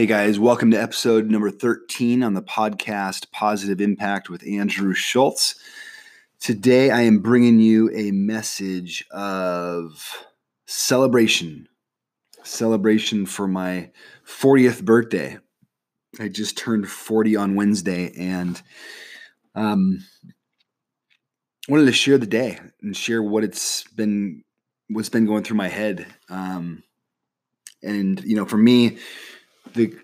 Hey 0.00 0.06
guys, 0.06 0.40
welcome 0.40 0.70
to 0.70 0.80
episode 0.80 1.30
number 1.30 1.50
13 1.50 2.22
on 2.22 2.32
the 2.32 2.40
podcast 2.40 3.30
Positive 3.32 3.82
Impact 3.82 4.30
with 4.30 4.42
Andrew 4.46 4.94
Schultz. 4.94 5.56
Today 6.40 6.90
I 6.90 7.02
am 7.02 7.18
bringing 7.18 7.60
you 7.60 7.90
a 7.94 8.10
message 8.10 9.04
of 9.10 10.24
celebration. 10.66 11.68
Celebration 12.44 13.26
for 13.26 13.46
my 13.46 13.90
40th 14.26 14.86
birthday. 14.86 15.36
I 16.18 16.28
just 16.28 16.56
turned 16.56 16.88
40 16.88 17.36
on 17.36 17.54
Wednesday 17.54 18.10
and 18.16 18.62
um, 19.54 20.02
wanted 21.68 21.84
to 21.84 21.92
share 21.92 22.16
the 22.16 22.24
day 22.24 22.58
and 22.80 22.96
share 22.96 23.22
what 23.22 23.44
it's 23.44 23.84
been 23.88 24.44
what's 24.88 25.10
been 25.10 25.26
going 25.26 25.44
through 25.44 25.58
my 25.58 25.68
head. 25.68 26.06
Um, 26.30 26.84
and 27.82 28.24
you 28.24 28.34
know, 28.34 28.46
for 28.46 28.56
me, 28.56 28.96
the 29.74 29.94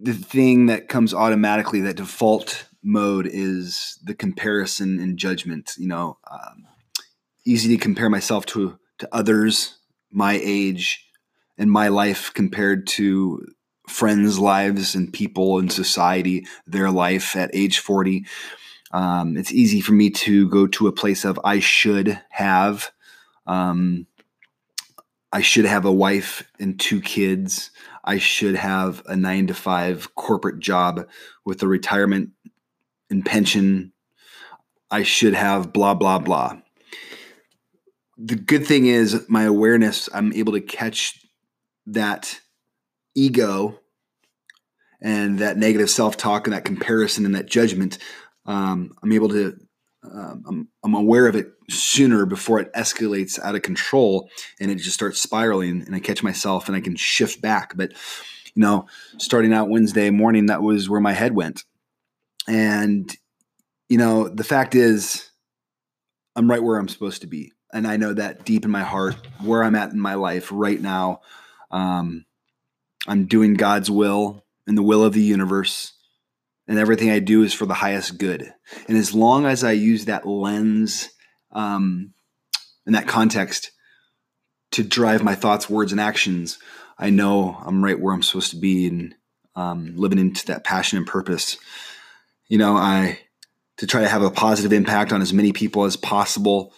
the 0.00 0.12
thing 0.12 0.66
that 0.66 0.88
comes 0.88 1.14
automatically, 1.14 1.80
that 1.82 1.96
default 1.96 2.68
mode 2.82 3.26
is 3.26 3.98
the 4.04 4.14
comparison 4.14 4.98
and 4.98 5.16
judgment. 5.16 5.72
You 5.78 5.88
know, 5.88 6.18
um, 6.30 6.66
easy 7.46 7.76
to 7.76 7.82
compare 7.82 8.10
myself 8.10 8.46
to 8.46 8.78
to 8.98 9.08
others 9.12 9.78
my 10.10 10.40
age 10.42 11.04
and 11.58 11.70
my 11.70 11.88
life 11.88 12.32
compared 12.34 12.86
to 12.86 13.44
friends' 13.88 14.38
lives 14.38 14.94
and 14.94 15.12
people 15.12 15.58
in 15.58 15.68
society, 15.68 16.46
their 16.66 16.90
life 16.90 17.36
at 17.36 17.50
age 17.52 17.80
40. 17.80 18.24
Um, 18.92 19.36
it's 19.36 19.52
easy 19.52 19.80
for 19.80 19.92
me 19.92 20.10
to 20.10 20.48
go 20.48 20.66
to 20.68 20.86
a 20.86 20.92
place 20.92 21.24
of 21.24 21.38
I 21.44 21.58
should 21.58 22.20
have. 22.30 22.90
Um, 23.46 24.06
I 25.32 25.42
should 25.42 25.64
have 25.64 25.84
a 25.84 25.92
wife 25.92 26.48
and 26.60 26.78
two 26.78 27.00
kids. 27.00 27.72
I 28.04 28.18
should 28.18 28.54
have 28.54 29.02
a 29.06 29.16
nine 29.16 29.46
to 29.46 29.54
five 29.54 30.14
corporate 30.14 30.60
job 30.60 31.08
with 31.44 31.62
a 31.62 31.66
retirement 31.66 32.30
and 33.10 33.24
pension. 33.24 33.92
I 34.90 35.02
should 35.02 35.34
have 35.34 35.72
blah, 35.72 35.94
blah, 35.94 36.18
blah. 36.18 36.58
The 38.18 38.36
good 38.36 38.66
thing 38.66 38.86
is, 38.86 39.26
my 39.28 39.44
awareness, 39.44 40.08
I'm 40.12 40.32
able 40.34 40.52
to 40.52 40.60
catch 40.60 41.26
that 41.86 42.38
ego 43.14 43.80
and 45.00 45.38
that 45.38 45.56
negative 45.56 45.90
self 45.90 46.16
talk 46.16 46.46
and 46.46 46.54
that 46.54 46.64
comparison 46.64 47.26
and 47.26 47.34
that 47.34 47.46
judgment. 47.46 47.98
Um, 48.46 48.94
I'm 49.02 49.12
able 49.12 49.30
to 49.30 49.58
um, 50.12 50.44
I'm, 50.46 50.68
I'm 50.84 50.94
aware 50.94 51.26
of 51.26 51.36
it 51.36 51.52
sooner 51.70 52.26
before 52.26 52.60
it 52.60 52.72
escalates 52.74 53.38
out 53.38 53.54
of 53.54 53.62
control 53.62 54.28
and 54.60 54.70
it 54.70 54.76
just 54.76 54.94
starts 54.94 55.20
spiraling 55.20 55.82
and 55.82 55.94
I 55.94 56.00
catch 56.00 56.22
myself 56.22 56.68
and 56.68 56.76
I 56.76 56.80
can 56.80 56.96
shift 56.96 57.40
back. 57.40 57.76
But, 57.76 57.92
you 58.54 58.60
know, 58.60 58.86
starting 59.18 59.52
out 59.52 59.68
Wednesday 59.68 60.10
morning, 60.10 60.46
that 60.46 60.62
was 60.62 60.88
where 60.88 61.00
my 61.00 61.12
head 61.12 61.34
went. 61.34 61.64
And, 62.46 63.14
you 63.88 63.98
know, 63.98 64.28
the 64.28 64.44
fact 64.44 64.74
is, 64.74 65.30
I'm 66.36 66.50
right 66.50 66.62
where 66.62 66.78
I'm 66.78 66.88
supposed 66.88 67.22
to 67.22 67.26
be. 67.26 67.52
And 67.72 67.86
I 67.86 67.96
know 67.96 68.12
that 68.12 68.44
deep 68.44 68.64
in 68.64 68.70
my 68.70 68.82
heart, 68.82 69.16
where 69.42 69.64
I'm 69.64 69.74
at 69.74 69.90
in 69.90 70.00
my 70.00 70.14
life 70.14 70.50
right 70.52 70.80
now, 70.80 71.20
um, 71.70 72.24
I'm 73.06 73.26
doing 73.26 73.54
God's 73.54 73.90
will 73.90 74.44
and 74.66 74.76
the 74.76 74.82
will 74.82 75.04
of 75.04 75.12
the 75.12 75.22
universe 75.22 75.92
and 76.66 76.78
everything 76.78 77.10
I 77.10 77.18
do 77.18 77.42
is 77.42 77.52
for 77.52 77.66
the 77.66 77.74
highest 77.74 78.18
good. 78.18 78.52
And 78.88 78.96
as 78.96 79.14
long 79.14 79.46
as 79.46 79.64
I 79.64 79.72
use 79.72 80.06
that 80.06 80.26
lens 80.26 81.10
um, 81.52 82.12
in 82.86 82.94
that 82.94 83.06
context 83.06 83.70
to 84.72 84.82
drive 84.82 85.22
my 85.22 85.34
thoughts, 85.34 85.68
words, 85.68 85.92
and 85.92 86.00
actions, 86.00 86.58
I 86.98 87.10
know 87.10 87.60
I'm 87.64 87.84
right 87.84 87.98
where 87.98 88.14
I'm 88.14 88.22
supposed 88.22 88.50
to 88.50 88.56
be 88.56 88.86
and 88.86 89.14
um, 89.56 89.94
living 89.96 90.18
into 90.18 90.46
that 90.46 90.64
passion 90.64 90.98
and 90.98 91.06
purpose. 91.06 91.56
You 92.48 92.58
know, 92.58 92.76
I 92.76 93.18
to 93.78 93.86
try 93.86 94.02
to 94.02 94.08
have 94.08 94.22
a 94.22 94.30
positive 94.30 94.72
impact 94.72 95.12
on 95.12 95.20
as 95.20 95.32
many 95.32 95.52
people 95.52 95.84
as 95.84 95.96
possible, 95.96 96.72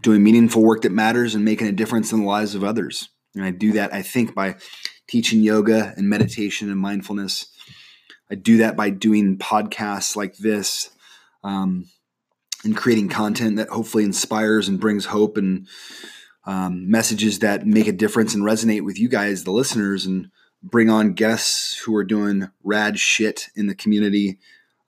doing 0.00 0.22
meaningful 0.22 0.62
work 0.62 0.82
that 0.82 0.92
matters 0.92 1.34
and 1.34 1.44
making 1.44 1.68
a 1.68 1.72
difference 1.72 2.12
in 2.12 2.20
the 2.20 2.26
lives 2.26 2.54
of 2.54 2.64
others. 2.64 3.08
And 3.34 3.44
I 3.44 3.50
do 3.52 3.72
that, 3.72 3.94
I 3.94 4.02
think, 4.02 4.34
by 4.34 4.56
teaching 5.06 5.40
yoga 5.40 5.94
and 5.96 6.08
meditation 6.08 6.68
and 6.70 6.80
mindfulness 6.80 7.46
I 8.30 8.36
do 8.36 8.58
that 8.58 8.76
by 8.76 8.90
doing 8.90 9.38
podcasts 9.38 10.14
like 10.14 10.36
this 10.36 10.90
um, 11.42 11.86
and 12.64 12.76
creating 12.76 13.08
content 13.08 13.56
that 13.56 13.70
hopefully 13.70 14.04
inspires 14.04 14.68
and 14.68 14.78
brings 14.78 15.06
hope 15.06 15.36
and 15.36 15.66
um, 16.44 16.90
messages 16.90 17.40
that 17.40 17.66
make 17.66 17.88
a 17.88 17.92
difference 17.92 18.34
and 18.34 18.44
resonate 18.44 18.84
with 18.84 18.98
you 18.98 19.08
guys, 19.08 19.44
the 19.44 19.50
listeners, 19.50 20.06
and 20.06 20.30
bring 20.62 20.88
on 20.88 21.14
guests 21.14 21.76
who 21.78 21.94
are 21.96 22.04
doing 22.04 22.48
rad 22.62 22.98
shit 22.98 23.48
in 23.56 23.66
the 23.66 23.74
community, 23.74 24.38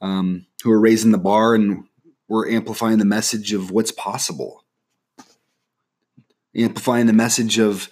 um, 0.00 0.46
who 0.62 0.70
are 0.70 0.80
raising 0.80 1.10
the 1.10 1.18
bar 1.18 1.54
and 1.54 1.84
we're 2.28 2.48
amplifying 2.48 2.98
the 2.98 3.04
message 3.04 3.52
of 3.52 3.70
what's 3.70 3.92
possible. 3.92 4.64
Amplifying 6.54 7.06
the 7.06 7.12
message 7.12 7.58
of 7.58 7.90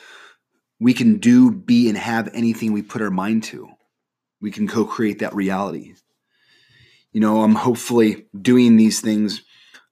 we 0.78 0.94
can 0.94 1.18
do, 1.18 1.50
be, 1.50 1.88
and 1.88 1.98
have 1.98 2.30
anything 2.32 2.72
we 2.72 2.82
put 2.82 3.02
our 3.02 3.10
mind 3.10 3.42
to 3.44 3.68
we 4.40 4.50
can 4.50 4.68
co 4.68 4.84
create 4.84 5.20
that 5.20 5.34
reality. 5.34 5.94
You 7.12 7.20
know, 7.20 7.42
I'm 7.42 7.54
hopefully 7.54 8.26
doing 8.40 8.76
these 8.76 9.00
things 9.00 9.42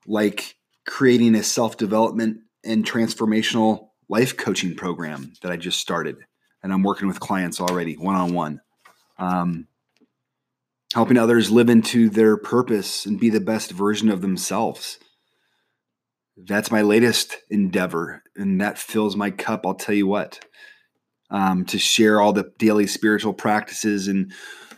like 0.06 0.56
creating 0.86 1.34
a 1.34 1.42
self 1.42 1.76
development 1.76 2.38
and 2.64 2.84
transformational 2.84 3.88
life 4.08 4.36
coaching 4.36 4.74
program 4.74 5.32
that 5.42 5.52
I 5.52 5.56
just 5.56 5.80
started. 5.80 6.16
And 6.62 6.72
I'm 6.72 6.82
working 6.82 7.08
with 7.08 7.20
clients 7.20 7.60
already 7.60 7.94
one 7.94 8.16
on 8.16 8.34
one, 8.34 8.60
helping 10.94 11.18
others 11.18 11.50
live 11.50 11.68
into 11.70 12.08
their 12.08 12.36
purpose 12.36 13.06
and 13.06 13.20
be 13.20 13.30
the 13.30 13.40
best 13.40 13.70
version 13.70 14.08
of 14.08 14.20
themselves. 14.20 14.98
That's 16.36 16.70
my 16.70 16.82
latest 16.82 17.36
endeavor, 17.50 18.22
and 18.36 18.60
that 18.60 18.78
fills 18.78 19.16
my 19.16 19.30
cup. 19.30 19.66
I'll 19.66 19.74
tell 19.74 19.94
you 19.94 20.06
what 20.06 20.40
um, 21.30 21.64
to 21.66 21.78
share 21.78 22.20
all 22.20 22.32
the 22.32 22.50
daily 22.58 22.86
spiritual 22.86 23.32
practices 23.32 24.08
and 24.08 24.32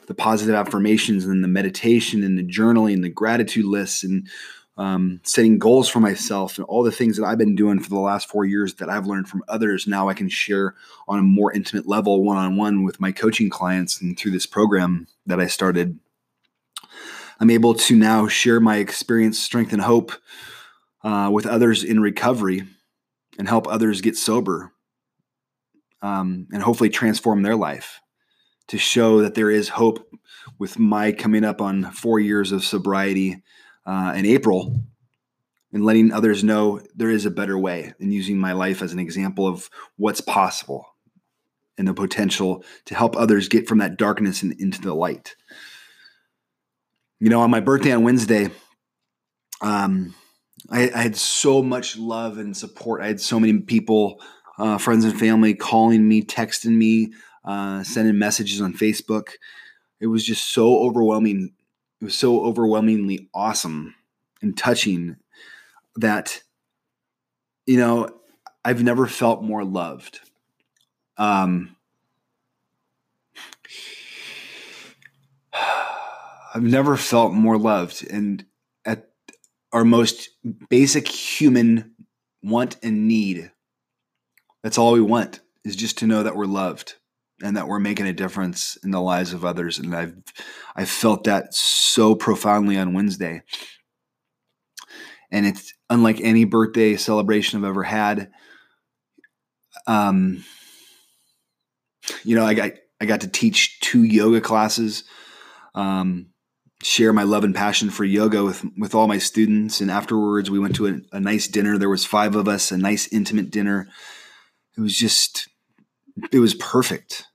the 0.07 0.15
positive 0.15 0.55
affirmations 0.55 1.25
and 1.25 1.45
the 1.45 1.49
meditation 1.49 2.25
and 2.25 2.37
the 2.37 2.43
journaling 2.43 2.95
and 2.95 3.05
the 3.05 3.09
gratitude 3.09 3.65
lists 3.65 4.03
and 4.03 4.29
um, 4.77 5.21
setting 5.25 5.59
goals 5.59 5.89
for 5.89 6.01
myself 6.01 6.57
and 6.57 6.65
all 6.67 6.83
the 6.83 6.91
things 6.91 7.17
that 7.17 7.25
I've 7.25 7.39
been 7.39 7.55
doing 7.55 7.81
for 7.81 7.91
the 7.91 7.99
last 7.99 8.29
four 8.29 8.45
years 8.45 8.75
that 8.75 8.89
I've 8.89 9.07
learned 9.07 9.29
from 9.29 9.45
others. 9.47 9.87
Now 9.87 10.09
I 10.09 10.15
can 10.15 10.29
share 10.29 10.75
on 11.07 11.19
a 11.19 11.23
more 11.23 11.53
intimate 11.53 11.87
level, 11.87 12.25
one 12.25 12.39
on 12.39 12.57
one, 12.57 12.83
with 12.83 12.99
my 12.99 13.13
coaching 13.13 13.51
clients 13.51 14.01
and 14.01 14.19
through 14.19 14.31
this 14.31 14.47
program 14.47 15.07
that 15.27 15.39
I 15.39 15.49
started. 15.49 15.99
I'm 17.39 17.51
able 17.51 17.75
to 17.75 17.95
now 17.95 18.27
share 18.27 18.59
my 18.59 18.77
experience, 18.77 19.39
strength, 19.39 19.73
and 19.73 19.83
hope 19.83 20.13
uh, 21.05 21.31
with 21.33 21.47
others 21.47 21.85
in 21.85 22.01
recovery 22.01 22.65
and 23.39 23.49
help 23.49 23.69
others 23.69 24.01
get 24.01 24.17
sober 24.17 24.73
um, 26.03 26.47
and 26.53 26.63
hopefully 26.63 26.91
transform 26.91 27.43
their 27.43 27.57
life 27.57 28.01
to 28.69 28.79
show 28.79 29.23
that 29.23 29.35
there 29.35 29.51
is 29.51 29.69
hope 29.69 30.09
with 30.59 30.79
my 30.79 31.13
coming 31.13 31.45
up 31.45 31.61
on 31.61 31.91
four 31.93 32.21
years 32.21 32.53
of 32.53 32.65
sobriety 32.65 33.43
uh, 33.87 34.13
in 34.17 34.25
April 34.25 34.85
and 35.73 35.85
letting 35.85 36.13
others 36.13 36.43
know 36.45 36.81
there 36.95 37.11
is 37.11 37.27
a 37.27 37.31
better 37.31 37.59
way 37.59 37.95
and 38.01 38.13
using 38.13 38.39
my 38.39 38.53
life 38.53 38.83
as 38.83 38.93
an 38.93 38.99
example 38.99 39.47
of 39.47 39.69
what's 39.97 40.21
possible 40.21 40.87
and 41.79 41.89
the 41.89 41.95
potential 41.95 42.65
to 42.85 42.95
help 42.95 43.17
others 43.17 43.49
get 43.49 43.69
from 43.69 43.79
that 43.79 43.97
darkness 43.97 44.43
and 44.43 44.53
into 44.61 44.81
the 44.81 44.95
light. 44.95 45.35
You 47.21 47.29
know, 47.29 47.41
on 47.41 47.51
my 47.51 47.61
birthday 47.61 47.93
on 47.93 48.05
Wednesday, 48.05 48.51
um, 49.61 50.15
I, 50.71 50.91
I 50.91 51.03
had 51.03 51.17
so 51.17 51.63
much 51.63 51.97
love 51.97 52.39
and 52.39 52.57
support. 52.57 53.03
I 53.03 53.07
had 53.07 53.21
so 53.21 53.41
many 53.41 53.59
people 53.61 54.21
uh, 54.61 54.79
friends 54.79 55.05
and 55.07 55.19
family 55.19 55.55
calling 55.55 56.07
me, 56.07 56.23
texting 56.23 56.77
me, 56.77 57.13
uh, 57.45 57.83
sending 57.83 58.19
messages 58.19 58.61
on 58.61 58.75
Facebook. 58.75 59.31
It 60.01 60.07
was 60.09 60.25
just 60.25 60.53
so 60.53 60.81
overwhelming. 60.81 61.55
It 62.01 62.05
was 62.05 62.15
so 62.15 62.45
overwhelmingly 62.45 63.31
awesome 63.35 63.95
and 64.43 64.57
touching 64.57 65.17
that, 65.97 66.43
you 67.67 67.79
know, 67.79 68.11
I've 68.65 68.83
never 68.83 69.07
felt 69.07 69.43
more 69.43 69.65
loved. 69.65 70.21
Um, 71.17 71.77
I've 75.55 76.63
never 76.63 76.97
felt 76.99 77.33
more 77.33 77.57
loved. 77.57 78.07
And 78.11 78.45
at 78.85 79.09
our 79.73 79.85
most 79.85 80.29
basic 80.69 81.09
human 81.09 81.95
want 82.43 82.77
and 82.83 83.09
need 83.09 83.51
that's 84.63 84.79
all 84.79 84.93
we 84.93 85.01
want 85.01 85.41
is 85.65 85.77
just 85.77 85.99
to 85.99 86.07
know 86.07 86.23
that 86.23 86.37
we're 86.37 86.47
loved 86.47 86.95
and 87.43 87.57
that 87.57 87.69
we're 87.69 87.79
making 87.79 88.07
a 88.07 88.13
difference 88.13 88.77
in 88.85 88.91
the 88.91 89.01
lives 89.01 89.33
of 89.33 89.45
others. 89.45 89.79
And 89.79 89.95
I've 89.95 90.15
I 90.77 90.85
felt 90.85 91.25
that 91.25 91.55
so 91.55 92.15
profoundly 92.15 92.77
on 92.77 92.95
Wednesday. 92.95 93.43
And 95.31 95.47
it's 95.47 95.73
unlike 95.89 96.21
any 96.21 96.45
birthday 96.45 96.97
celebration 96.97 97.59
I've 97.59 97.69
ever 97.69 97.83
had. 97.83 98.31
Um, 99.87 100.45
you 102.25 102.35
know, 102.35 102.45
I 102.45 102.55
got 102.55 102.73
I 103.01 103.07
got 103.07 103.23
to 103.23 103.29
teach 103.29 103.81
two 103.81 104.03
yoga 104.03 104.41
classes, 104.41 105.05
um, 105.75 106.27
share 106.83 107.13
my 107.13 107.23
love 107.23 107.45
and 107.45 107.55
passion 107.55 107.91
for 107.91 108.05
yoga 108.05 108.45
with 108.45 108.65
with 108.77 108.95
all 108.95 109.07
my 109.07 109.19
students, 109.19 109.81
and 109.81 109.91
afterwards 109.91 110.51
we 110.51 110.59
went 110.59 110.77
to 110.77 110.89
a, 110.89 111.01
a 111.13 111.21
nice 111.21 111.49
dinner. 111.49 111.79
There 111.79 111.89
was 111.89 112.05
five 112.05 112.35
of 112.35 112.49
us, 112.49 112.71
a 112.71 112.77
nice 112.77 113.09
intimate 113.13 113.51
dinner. 113.51 113.89
It 114.77 114.81
was 114.81 114.97
just, 114.97 115.49
it 116.33 116.39
was 116.39 116.55
perfect, 116.55 117.27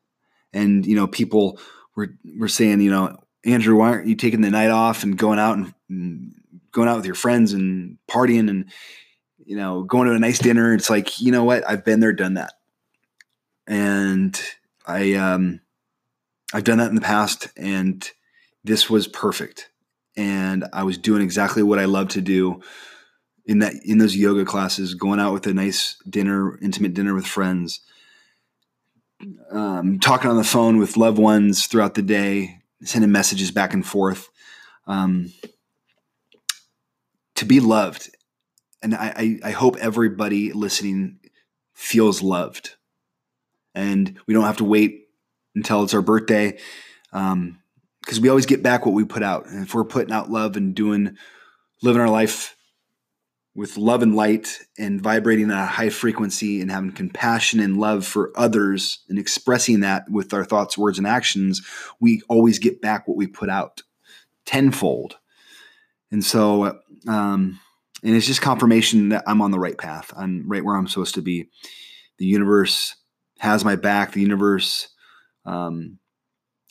and 0.54 0.86
you 0.86 0.96
know 0.96 1.08
people 1.08 1.60
were 1.96 2.16
were 2.38 2.48
saying, 2.48 2.82
you 2.82 2.90
know, 2.90 3.18
Andrew, 3.46 3.76
why 3.76 3.90
aren't 3.90 4.08
you 4.08 4.16
taking 4.16 4.42
the 4.42 4.50
night 4.50 4.72
off 4.72 5.04
and 5.04 5.18
going 5.18 5.40
out 5.40 5.58
and, 5.58 5.74
and 5.90 6.34
going 6.72 6.88
out 6.88 6.98
with 6.98 7.06
your 7.06 7.16
friends 7.16 7.54
and 7.54 7.98
partying 8.10 8.50
and 8.50 8.66
you 9.46 9.56
know 9.56 9.84
going 9.84 10.08
to 10.08 10.14
a 10.14 10.20
nice 10.20 10.40
dinner? 10.40 10.74
It's 10.74 10.90
like 10.90 11.22
you 11.22 11.32
know 11.32 11.44
what, 11.44 11.68
I've 11.70 11.86
been 11.86 12.00
there, 12.00 12.14
done 12.14 12.36
that, 12.36 12.54
and 13.68 14.40
I 14.88 15.14
um, 15.14 15.62
I've 16.54 16.64
done 16.64 16.78
that 16.78 16.90
in 16.90 16.96
the 16.96 17.02
past, 17.02 17.50
and 17.58 18.10
this 18.64 18.90
was 18.90 19.08
perfect. 19.08 19.70
And 20.18 20.66
I 20.72 20.84
was 20.84 20.98
doing 20.98 21.22
exactly 21.22 21.62
what 21.62 21.80
I 21.80 21.86
love 21.86 22.08
to 22.10 22.22
do 22.22 22.62
in 23.46 23.60
that 23.60 23.74
in 23.84 23.98
those 23.98 24.16
yoga 24.16 24.46
classes, 24.46 24.94
going 24.94 25.20
out 25.20 25.34
with 25.34 25.48
a 25.48 25.54
nice 25.54 25.98
dinner, 26.10 26.58
intimate 26.62 26.94
dinner 26.94 27.14
with 27.14 27.28
friends, 27.28 27.82
um, 29.52 30.00
talking 30.00 30.30
on 30.30 30.38
the 30.38 30.44
phone 30.44 30.78
with 30.78 30.98
loved 30.98 31.20
ones 31.20 31.68
throughout 31.68 31.96
the 31.96 32.02
day, 32.02 32.60
sending 32.84 33.12
messages 33.12 33.52
back 33.52 33.74
and 33.74 33.86
forth. 33.86 34.30
Um, 34.88 35.34
to 37.36 37.46
be 37.46 37.60
loved, 37.60 38.16
and 38.82 38.96
I, 38.96 39.40
I, 39.44 39.50
I 39.50 39.52
hope 39.52 39.76
everybody 39.78 40.54
listening 40.54 41.20
feels 41.74 42.22
loved 42.22 42.76
and 43.76 44.18
we 44.26 44.34
don't 44.34 44.46
have 44.46 44.58
to 44.58 44.64
wait 44.64 45.10
until 45.54 45.84
it's 45.84 45.94
our 45.94 46.02
birthday 46.02 46.58
because 47.12 47.32
um, 47.34 48.22
we 48.22 48.30
always 48.30 48.46
get 48.46 48.64
back 48.64 48.86
what 48.86 48.96
we 48.96 49.04
put 49.04 49.22
out. 49.22 49.48
And 49.48 49.64
if 49.64 49.76
we're 49.76 49.84
putting 49.84 50.14
out 50.14 50.32
love 50.32 50.56
and 50.56 50.74
doing, 50.74 51.18
living 51.84 52.02
our 52.02 52.10
life 52.10 52.55
with 53.56 53.78
love 53.78 54.04
and 54.04 54.16
light 54.16 54.60
and 54.78 55.02
vibrating 55.02 55.50
at 55.50 55.64
a 55.64 55.66
high 55.66 55.90
frequency 55.90 56.60
and 56.60 56.70
having 56.70 56.92
compassion 56.92 57.62
and 57.62 57.78
love 57.78 58.06
for 58.06 58.34
others 58.36 59.00
and 59.08 59.18
expressing 59.18 59.80
that 59.80 60.10
with 60.10 60.34
our 60.34 60.44
thoughts, 60.44 60.78
words, 60.78 60.98
and 60.98 61.08
actions, 61.08 61.66
we 62.02 62.22
always 62.28 62.60
get 62.60 62.82
back 62.82 63.08
what 63.08 63.16
we 63.16 63.28
put 63.28 63.50
out 63.50 63.82
tenfold. 64.46 65.16
And 66.12 66.24
so, 66.24 66.80
um, 67.08 67.60
and 68.04 68.16
it's 68.16 68.28
just 68.28 68.42
confirmation 68.42 69.10
that 69.10 69.24
I'm 69.26 69.42
on 69.42 69.52
the 69.52 69.60
right 69.60 69.78
path. 69.78 70.14
I'm 70.16 70.48
right 70.48 70.64
where 70.64 70.76
I'm 70.76 70.88
supposed 70.88 71.16
to 71.16 71.22
be. 71.22 71.50
The 72.18 72.26
universe 72.26 72.96
has 73.40 73.66
my 73.66 73.76
back. 73.78 74.12
The 74.12 74.22
universe 74.22 74.90
um, 75.46 75.98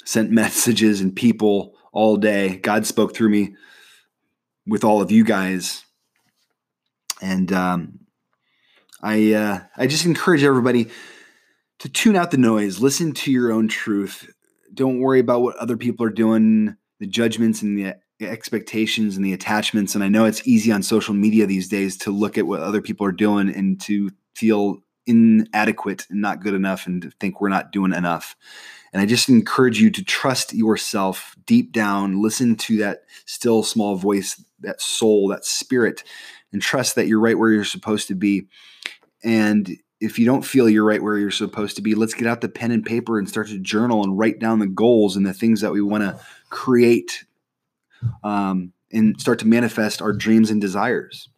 sent 0.05 0.31
messages 0.31 1.01
and 1.01 1.17
people 1.17 1.75
all 1.93 2.17
day. 2.17 2.57
God 2.59 2.87
spoke 2.87 3.15
through 3.15 3.31
me 3.31 3.57
with 4.67 4.85
all 4.85 5.01
of 5.01 5.11
you 5.11 5.25
guys, 5.25 5.85
and 7.21 7.53
um, 7.53 8.01
I 9.03 9.33
uh, 9.33 9.61
I 9.77 9.87
just 9.87 10.07
encourage 10.07 10.43
everybody 10.43 10.89
to 11.81 11.89
tune 11.89 12.17
out 12.17 12.31
the 12.31 12.39
noise. 12.39 12.81
Listen 12.81 13.13
to 13.13 13.31
your 13.31 13.53
own 13.53 13.69
truth. 13.69 14.33
Don't 14.73 15.01
worry 15.01 15.21
about 15.21 15.43
what 15.43 15.57
other 15.57 15.77
people 15.77 16.07
are 16.07 16.11
doing, 16.11 16.77
the 16.99 17.07
judgments 17.07 17.63
and 17.63 17.79
the 17.79 17.95
expectations 18.21 19.17
and 19.17 19.25
the 19.25 19.33
attachments. 19.33 19.95
And 19.95 20.03
I 20.03 20.09
know 20.09 20.25
it's 20.25 20.47
easy 20.47 20.73
on 20.73 20.83
social 20.83 21.15
media 21.15 21.47
these 21.47 21.69
days 21.69 21.97
to 21.99 22.11
look 22.11 22.39
at 22.39 22.47
what 22.47 22.61
other 22.61 22.81
people 22.81 23.07
are 23.07 23.13
doing 23.13 23.55
and 23.55 23.81
to 23.83 24.11
feel 24.35 24.79
inadequate 25.07 26.07
and 26.09 26.21
not 26.21 26.41
good 26.41 26.55
enough 26.55 26.87
and 26.87 27.13
think 27.21 27.41
we're 27.41 27.49
not 27.49 27.73
doing 27.73 27.93
enough. 27.93 28.37
And 28.93 29.03
I 29.03 29.07
just 29.07 29.29
encourage 29.29 29.81
you 29.81 29.91
to 29.91 30.05
trust 30.05 30.55
yourself 30.55 31.35
deep 31.47 31.73
down, 31.73 32.23
listen 32.23 32.55
to 32.57 32.77
that 32.79 33.03
still 33.27 33.63
small 33.65 33.97
voice, 33.97 34.43
that 34.61 34.81
soul, 34.81 35.29
that 35.29 35.45
spirit, 35.45 36.05
and 36.55 36.63
trust 36.63 36.95
that 36.95 37.09
you're 37.09 37.21
right 37.21 37.39
where 37.39 37.51
you're 37.51 37.65
supposed 37.65 38.07
to 38.09 38.15
be. 38.15 38.47
And 39.25 39.77
if 40.01 40.19
you 40.21 40.25
don't 40.25 40.45
feel 40.45 40.69
you're 40.69 40.85
right 40.85 41.03
where 41.03 41.19
you're 41.19 41.33
supposed 41.33 41.75
to 41.77 41.83
be, 41.83 41.97
let's 41.97 42.15
get 42.15 42.29
out 42.29 42.41
the 42.41 42.49
pen 42.49 42.71
and 42.71 42.87
paper 42.87 43.19
and 43.19 43.29
start 43.29 43.49
to 43.49 43.59
journal 43.59 44.05
and 44.05 44.17
write 44.17 44.39
down 44.39 44.61
the 44.61 44.67
goals 44.69 45.17
and 45.17 45.27
the 45.27 45.35
things 45.35 45.61
that 45.63 45.73
we 45.73 45.83
want 45.83 46.05
to 46.05 46.19
create 46.51 47.25
um, 48.23 48.73
and 48.93 49.21
start 49.21 49.41
to 49.41 49.47
manifest 49.49 50.01
our 50.01 50.13
dreams 50.13 50.49
and 50.51 50.61
desires. 50.61 51.29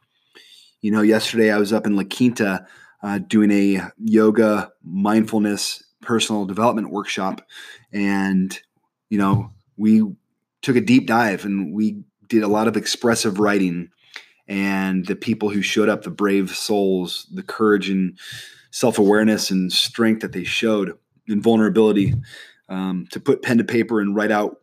You 0.82 0.90
know, 0.90 1.00
yesterday 1.00 1.50
I 1.50 1.56
was 1.56 1.72
up 1.72 1.86
in 1.86 1.96
La 1.96 2.04
Quinta 2.04 2.66
uh, 3.02 3.18
doing 3.18 3.50
a 3.50 3.80
yoga 3.98 4.70
mindfulness 4.84 5.82
personal 6.02 6.44
development 6.44 6.90
workshop 6.90 7.44
and 7.92 8.60
you 9.10 9.18
know 9.18 9.50
we 9.76 10.02
took 10.62 10.76
a 10.76 10.80
deep 10.80 11.06
dive 11.06 11.44
and 11.44 11.74
we 11.74 12.04
did 12.28 12.44
a 12.44 12.48
lot 12.48 12.68
of 12.68 12.76
expressive 12.76 13.40
writing 13.40 13.90
and 14.48 15.06
the 15.06 15.16
people 15.16 15.48
who 15.50 15.62
showed 15.62 15.88
up 15.88 16.02
the 16.02 16.10
brave 16.10 16.50
souls 16.50 17.26
the 17.32 17.42
courage 17.42 17.90
and 17.90 18.18
self-awareness 18.70 19.50
and 19.50 19.72
strength 19.72 20.20
that 20.20 20.32
they 20.32 20.44
showed 20.44 20.96
and 21.28 21.42
vulnerability 21.42 22.14
um, 22.68 23.06
to 23.10 23.20
put 23.20 23.42
pen 23.42 23.58
to 23.58 23.64
paper 23.64 24.00
and 24.00 24.14
write 24.14 24.30
out 24.30 24.58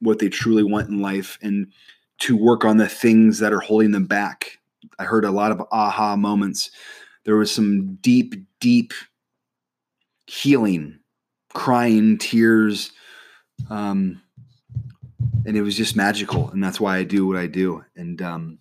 what 0.00 0.18
they 0.18 0.28
truly 0.28 0.62
want 0.62 0.88
in 0.88 1.00
life 1.00 1.38
and 1.42 1.72
to 2.18 2.36
work 2.36 2.64
on 2.64 2.76
the 2.76 2.88
things 2.88 3.38
that 3.38 3.52
are 3.52 3.60
holding 3.60 3.90
them 3.90 4.06
back 4.06 4.58
i 4.98 5.04
heard 5.04 5.24
a 5.24 5.30
lot 5.30 5.52
of 5.52 5.62
aha 5.70 6.16
moments 6.16 6.70
there 7.28 7.36
was 7.36 7.54
some 7.54 7.96
deep, 7.96 8.36
deep 8.58 8.94
healing, 10.26 10.98
crying, 11.52 12.16
tears. 12.16 12.90
Um, 13.68 14.22
and 15.44 15.54
it 15.54 15.60
was 15.60 15.76
just 15.76 15.94
magical. 15.94 16.48
And 16.48 16.64
that's 16.64 16.80
why 16.80 16.96
I 16.96 17.04
do 17.04 17.26
what 17.26 17.36
I 17.36 17.46
do. 17.46 17.84
And 17.96 18.22
um, 18.22 18.58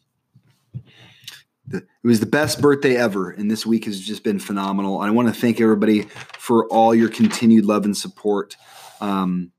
it 1.71 1.85
was 2.03 2.19
the 2.19 2.25
best 2.25 2.61
birthday 2.61 2.95
ever. 2.95 3.29
And 3.29 3.49
this 3.51 3.65
week 3.65 3.85
has 3.85 3.99
just 3.99 4.23
been 4.23 4.39
phenomenal. 4.39 4.99
I 4.99 5.09
want 5.09 5.27
to 5.27 5.33
thank 5.33 5.59
everybody 5.59 6.03
for 6.37 6.67
all 6.67 6.95
your 6.95 7.09
continued 7.09 7.65
love 7.65 7.85
and 7.85 7.95
support. 7.95 8.55
Um, 9.01 9.51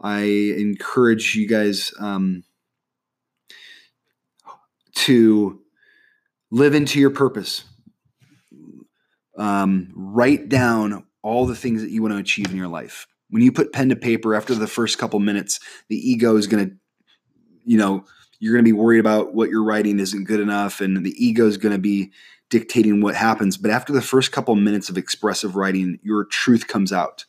I 0.00 0.22
encourage 0.22 1.34
you 1.34 1.48
guys 1.48 1.92
um, 1.98 2.44
to 4.94 5.60
live 6.50 6.74
into 6.74 7.00
your 7.00 7.10
purpose 7.10 7.64
um, 9.36 9.92
write 9.94 10.48
down 10.48 11.04
all 11.22 11.46
the 11.46 11.56
things 11.56 11.82
that 11.82 11.90
you 11.90 12.02
want 12.02 12.12
to 12.12 12.18
achieve 12.18 12.50
in 12.50 12.56
your 12.56 12.68
life. 12.68 13.06
When 13.30 13.42
you 13.42 13.52
put 13.52 13.72
pen 13.72 13.88
to 13.88 13.96
paper 13.96 14.34
after 14.34 14.54
the 14.54 14.66
first 14.66 14.98
couple 14.98 15.18
minutes, 15.20 15.58
the 15.88 15.96
ego 15.96 16.36
is 16.36 16.46
going 16.46 16.68
to, 16.68 16.76
you 17.64 17.78
know, 17.78 18.04
you're 18.42 18.54
going 18.54 18.64
to 18.64 18.68
be 18.68 18.76
worried 18.76 18.98
about 18.98 19.34
what 19.34 19.50
you're 19.50 19.62
writing 19.62 20.00
isn't 20.00 20.24
good 20.24 20.40
enough, 20.40 20.80
and 20.80 21.06
the 21.06 21.14
ego 21.24 21.46
is 21.46 21.58
going 21.58 21.74
to 21.74 21.78
be 21.78 22.10
dictating 22.50 23.00
what 23.00 23.14
happens. 23.14 23.56
But 23.56 23.70
after 23.70 23.92
the 23.92 24.02
first 24.02 24.32
couple 24.32 24.56
minutes 24.56 24.88
of 24.88 24.98
expressive 24.98 25.54
writing, 25.54 26.00
your 26.02 26.24
truth 26.24 26.66
comes 26.66 26.92
out, 26.92 27.24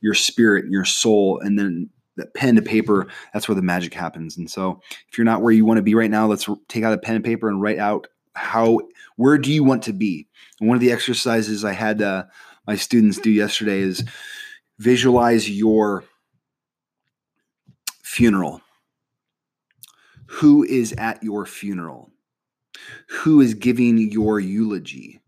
your 0.00 0.12
spirit, 0.12 0.64
your 0.68 0.84
soul, 0.84 1.38
and 1.38 1.56
then 1.56 1.88
that 2.16 2.34
pen 2.34 2.56
to 2.56 2.62
paper, 2.62 3.06
that's 3.32 3.46
where 3.46 3.54
the 3.54 3.62
magic 3.62 3.94
happens. 3.94 4.36
And 4.36 4.50
so, 4.50 4.80
if 5.08 5.16
you're 5.16 5.24
not 5.24 5.40
where 5.40 5.52
you 5.52 5.64
want 5.64 5.78
to 5.78 5.82
be 5.82 5.94
right 5.94 6.10
now, 6.10 6.26
let's 6.26 6.48
take 6.66 6.82
out 6.82 6.92
a 6.92 6.98
pen 6.98 7.14
and 7.14 7.24
paper 7.24 7.48
and 7.48 7.62
write 7.62 7.78
out 7.78 8.08
how 8.34 8.80
where 9.14 9.38
do 9.38 9.52
you 9.52 9.62
want 9.62 9.84
to 9.84 9.92
be 9.92 10.26
and 10.60 10.68
one 10.68 10.76
of 10.76 10.82
the 10.82 10.92
exercises 10.92 11.64
i 11.64 11.72
had 11.72 12.02
uh, 12.02 12.22
my 12.66 12.76
students 12.76 13.18
do 13.18 13.30
yesterday 13.30 13.78
is 13.78 14.04
visualize 14.78 15.48
your 15.48 16.04
funeral 18.02 18.60
who 20.26 20.64
is 20.64 20.92
at 20.94 21.22
your 21.22 21.46
funeral? 21.46 22.10
Who 23.08 23.40
is 23.40 23.54
giving 23.54 23.98
your 24.10 24.38
eulogy? 24.40 25.20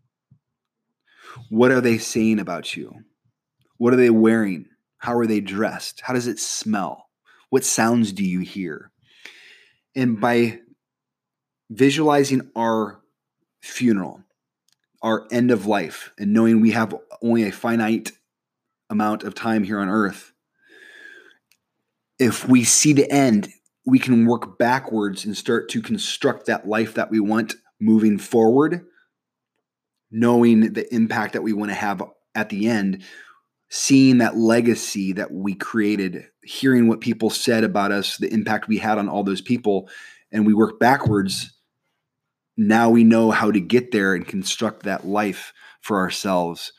What 1.49 1.71
are 1.71 1.81
they 1.81 1.97
saying 1.97 2.39
about 2.39 2.75
you? 2.75 2.93
What 3.77 3.93
are 3.93 3.97
they 3.97 4.09
wearing? 4.09 4.65
How 4.97 5.17
are 5.17 5.27
they 5.27 5.39
dressed? 5.39 6.01
How 6.01 6.13
does 6.13 6.27
it 6.27 6.39
smell? 6.39 7.09
What 7.49 7.63
sounds 7.63 8.11
do 8.11 8.23
you 8.23 8.41
hear? 8.41 8.91
And 9.95 10.19
by 10.19 10.59
visualizing 11.69 12.49
our 12.55 13.01
funeral, 13.61 14.23
our 15.01 15.27
end 15.31 15.51
of 15.51 15.65
life, 15.65 16.11
and 16.19 16.33
knowing 16.33 16.61
we 16.61 16.71
have 16.71 16.93
only 17.21 17.43
a 17.43 17.51
finite 17.51 18.11
amount 18.89 19.23
of 19.23 19.33
time 19.33 19.63
here 19.63 19.79
on 19.79 19.89
earth, 19.89 20.33
if 22.19 22.47
we 22.47 22.63
see 22.63 22.93
the 22.93 23.09
end, 23.11 23.49
we 23.89 23.99
can 23.99 24.25
work 24.25 24.57
backwards 24.57 25.25
and 25.25 25.35
start 25.35 25.69
to 25.69 25.81
construct 25.81 26.45
that 26.45 26.67
life 26.67 26.93
that 26.95 27.11
we 27.11 27.19
want 27.19 27.55
moving 27.79 28.17
forward, 28.17 28.85
knowing 30.11 30.73
the 30.73 30.93
impact 30.93 31.33
that 31.33 31.43
we 31.43 31.53
want 31.53 31.71
to 31.71 31.75
have 31.75 32.03
at 32.35 32.49
the 32.49 32.67
end, 32.67 33.03
seeing 33.69 34.19
that 34.19 34.37
legacy 34.37 35.13
that 35.13 35.31
we 35.31 35.55
created, 35.55 36.27
hearing 36.43 36.87
what 36.87 37.01
people 37.01 37.29
said 37.29 37.63
about 37.63 37.91
us, 37.91 38.17
the 38.17 38.31
impact 38.33 38.67
we 38.67 38.77
had 38.77 38.97
on 38.97 39.09
all 39.09 39.23
those 39.23 39.41
people, 39.41 39.89
and 40.31 40.45
we 40.45 40.53
work 40.53 40.79
backwards 40.79 41.53
now 42.59 42.89
we 42.89 43.05
know 43.05 43.31
how 43.31 43.49
to 43.49 43.61
get 43.61 43.91
there 43.91 44.13
and 44.13 44.27
construct 44.27 44.83
that 44.83 45.07
life 45.07 45.53
for 45.79 45.97
ourselves. 45.97 46.73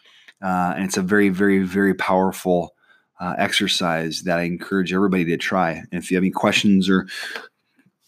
Uh, 0.45 0.75
and 0.77 0.85
it's 0.85 0.99
a 0.99 1.03
very, 1.03 1.31
very, 1.31 1.61
very 1.61 1.95
powerful 1.95 2.75
uh, 3.21 3.35
exercise 3.39 4.23
that 4.23 4.39
I 4.39 4.43
encourage 4.43 4.93
everybody 4.93 5.25
to 5.27 5.37
try. 5.37 5.73
And 5.73 5.89
if 5.93 6.11
you 6.11 6.17
have 6.17 6.23
any 6.23 6.31
questions 6.31 6.89
or 6.89 7.07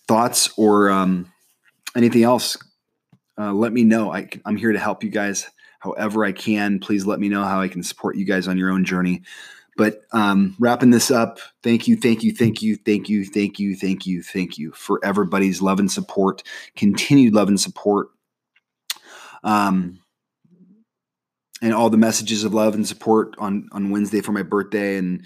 thoughts 0.09 0.51
or 0.57 0.91
um, 0.91 1.31
anything 1.95 2.25
else, 2.25 2.57
uh, 3.39 3.53
let 3.53 3.73
me 3.73 3.85
know. 3.85 4.13
I, 4.13 4.29
I'm 4.45 4.57
here 4.57 4.73
to 4.73 4.79
help 4.79 5.05
you 5.05 5.11
guys 5.11 5.49
however 5.81 6.25
I 6.25 6.33
can. 6.33 6.79
Please 6.79 7.07
let 7.07 7.21
me 7.21 7.29
know 7.29 7.45
how 7.45 7.61
I 7.61 7.69
can 7.69 7.83
support 7.83 8.17
you 8.17 8.25
guys 8.25 8.49
on 8.49 8.57
your 8.57 8.71
own 8.71 8.85
journey. 8.85 9.23
But 9.77 10.03
um, 10.13 10.55
wrapping 10.59 10.91
this 10.91 11.11
up, 11.11 11.39
thank 11.63 11.89
you, 11.89 11.97
thank 11.97 12.23
you, 12.23 12.33
thank 12.33 12.61
you, 12.61 12.77
thank 12.77 13.09
you, 13.09 13.25
thank 13.25 13.59
you, 13.59 13.75
thank 13.75 14.07
you, 14.07 14.23
thank 14.23 14.59
you 14.59 14.73
for 14.73 15.01
everybody's 15.03 15.63
love 15.63 15.81
and 15.81 15.91
support, 15.91 16.43
continued 16.77 17.35
love 17.35 17.49
and 17.49 17.59
support. 17.59 18.09
Um, 19.45 20.02
and 21.63 21.73
all 21.73 21.89
the 21.89 21.97
messages 21.97 22.45
of 22.45 22.53
love 22.53 22.75
and 22.75 22.87
support 22.87 23.35
on 23.39 23.69
on 23.73 23.91
Wednesday 23.91 24.21
for 24.21 24.33
my 24.33 24.43
birthday 24.43 24.99
and 24.99 25.25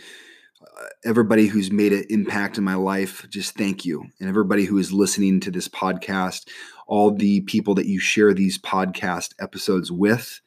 uh, 0.62 0.87
everybody 1.05 1.47
who's 1.47 1.73
made 1.73 1.93
an 1.93 2.05
impact 2.11 2.59
in 2.59 2.62
my 2.62 2.75
life 2.75 3.26
just 3.28 3.57
thank 3.57 3.85
you 3.85 4.05
and 4.21 4.28
everybody 4.28 4.64
who 4.64 4.78
is 4.78 4.93
listening 4.93 5.40
to 5.40 5.50
this 5.50 5.69
podcast 5.69 6.49
all 6.87 7.11
the 7.11 7.40
people 7.40 7.75
that 7.75 7.87
you 7.87 7.99
share 7.99 8.33
these 8.33 8.59
podcast 8.59 9.35
episodes 9.40 9.90
with 9.90 10.40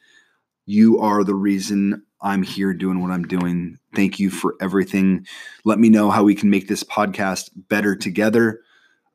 you 0.65 0.99
are 0.99 1.23
the 1.23 1.35
reason 1.35 2.03
I'm 2.21 2.43
here 2.43 2.73
doing 2.73 3.01
what 3.01 3.11
I'm 3.11 3.23
doing. 3.23 3.79
Thank 3.95 4.19
you 4.19 4.29
for 4.29 4.55
everything. 4.61 5.25
Let 5.65 5.79
me 5.79 5.89
know 5.89 6.11
how 6.11 6.23
we 6.23 6.35
can 6.35 6.49
make 6.49 6.67
this 6.67 6.83
podcast 6.83 7.49
better 7.55 7.95
together. 7.95 8.61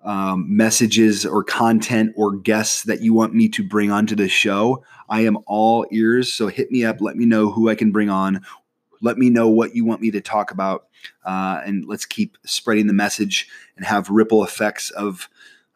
Um, 0.05 0.55
messages 0.55 1.25
or 1.25 1.43
content 1.43 2.13
or 2.15 2.37
guests 2.37 2.83
that 2.83 3.01
you 3.01 3.15
want 3.15 3.35
me 3.35 3.49
to 3.49 3.67
bring 3.67 3.91
onto 3.91 4.15
the 4.15 4.29
show. 4.29 4.85
I 5.09 5.23
am 5.23 5.39
all 5.47 5.87
ears. 5.91 6.31
So 6.31 6.49
hit 6.49 6.71
me 6.71 6.85
up. 6.85 7.01
Let 7.01 7.17
me 7.17 7.25
know 7.25 7.51
who 7.51 7.71
I 7.71 7.75
can 7.75 7.91
bring 7.91 8.11
on. 8.11 8.43
Let 9.01 9.17
me 9.17 9.31
know 9.31 9.49
what 9.49 9.75
you 9.75 9.87
want 9.87 10.03
me 10.03 10.11
to 10.11 10.21
talk 10.21 10.51
about. 10.51 10.89
Uh, 11.25 11.63
and 11.65 11.87
let's 11.87 12.05
keep 12.05 12.37
spreading 12.45 12.87
the 12.87 12.93
message 12.93 13.49
and 13.77 13.87
have 13.87 14.11
ripple 14.11 14.45
effects 14.45 14.91
of 14.91 15.29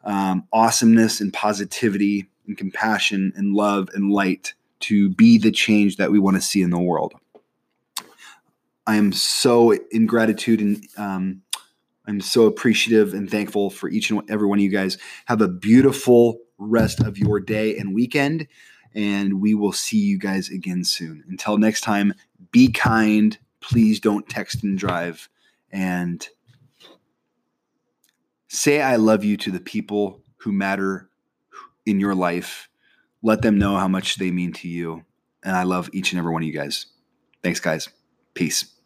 um, 0.03 0.47
awesomeness 0.53 1.21
and 1.21 1.33
positivity 1.33 2.29
and 2.47 2.57
compassion 2.57 3.33
and 3.35 3.53
love 3.53 3.89
and 3.93 4.11
light 4.11 4.53
to 4.81 5.09
be 5.09 5.37
the 5.37 5.51
change 5.51 5.97
that 5.97 6.11
we 6.11 6.19
want 6.19 6.35
to 6.35 6.41
see 6.41 6.61
in 6.61 6.69
the 6.69 6.79
world. 6.79 7.13
I 8.87 8.95
am 8.95 9.11
so 9.11 9.73
in 9.91 10.07
gratitude 10.07 10.61
and 10.61 10.87
um, 10.97 11.41
I'm 12.09 12.21
so 12.21 12.45
appreciative 12.45 13.13
and 13.13 13.29
thankful 13.29 13.69
for 13.69 13.89
each 13.89 14.09
and 14.09 14.21
every 14.29 14.47
one 14.47 14.59
of 14.59 14.63
you 14.63 14.69
guys. 14.69 14.97
Have 15.25 15.41
a 15.41 15.47
beautiful 15.47 16.39
rest 16.57 16.99
of 17.01 17.17
your 17.17 17.39
day 17.39 17.77
and 17.77 17.93
weekend, 17.93 18.47
and 18.95 19.39
we 19.39 19.53
will 19.53 19.71
see 19.71 19.99
you 19.99 20.17
guys 20.17 20.49
again 20.49 20.83
soon. 20.83 21.23
Until 21.29 21.57
next 21.57 21.81
time, 21.81 22.13
be 22.51 22.71
kind. 22.71 23.37
Please 23.61 23.99
don't 23.99 24.27
text 24.27 24.63
and 24.63 24.77
drive. 24.77 25.29
And 25.71 26.27
say 28.47 28.81
I 28.81 28.95
love 28.95 29.23
you 29.23 29.37
to 29.37 29.51
the 29.51 29.59
people 29.59 30.21
who 30.37 30.51
matter 30.51 31.09
in 31.85 31.99
your 31.99 32.15
life 32.15 32.69
let 33.21 33.41
them 33.41 33.57
know 33.57 33.75
how 33.75 33.87
much 33.87 34.15
they 34.15 34.31
mean 34.31 34.53
to 34.53 34.67
you. 34.67 35.03
And 35.43 35.55
I 35.55 35.63
love 35.63 35.89
each 35.93 36.11
and 36.11 36.19
every 36.19 36.31
one 36.31 36.41
of 36.41 36.47
you 36.47 36.53
guys. 36.53 36.85
Thanks, 37.43 37.59
guys. 37.59 37.89
Peace. 38.33 38.78